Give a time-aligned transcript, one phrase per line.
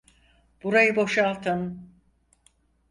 [0.63, 1.89] Burayı boşaltın!